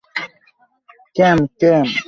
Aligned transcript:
ক্যাম, 1.15 1.39
ক্যাম। 1.59 1.87